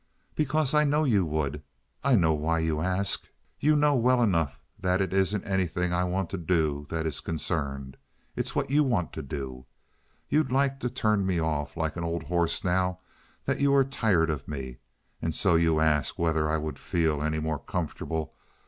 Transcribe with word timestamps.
"Because 0.33 0.73
I 0.73 0.83
know 0.83 1.03
you 1.03 1.27
would. 1.27 1.61
I 2.03 2.15
know 2.15 2.33
why 2.33 2.57
you 2.57 2.81
ask. 2.81 3.27
You 3.59 3.75
know 3.75 3.93
well 3.93 4.23
enough 4.23 4.59
that 4.79 4.99
it 4.99 5.13
isn't 5.13 5.43
anything 5.43 5.93
I 5.93 6.05
want 6.05 6.31
to 6.31 6.39
do 6.39 6.87
that 6.89 7.05
is 7.05 7.19
concerned. 7.19 7.97
It's 8.35 8.55
what 8.55 8.71
you 8.71 8.83
want 8.83 9.13
to 9.13 9.21
do. 9.21 9.67
You'd 10.27 10.51
like 10.51 10.79
to 10.79 10.89
turn 10.89 11.23
me 11.23 11.37
off 11.39 11.77
like 11.77 11.97
an 11.97 12.03
old 12.03 12.23
horse 12.23 12.63
now 12.63 12.97
that 13.45 13.59
you 13.59 13.75
are 13.75 13.83
tired 13.83 14.31
of 14.31 14.47
me, 14.47 14.79
and 15.21 15.35
so 15.35 15.53
you 15.53 15.79
ask 15.79 16.17
whether 16.17 16.49
I 16.49 16.57
would 16.57 16.79
feel 16.79 17.21
any 17.21 17.39
more 17.39 17.59
comfortable. 17.59 18.33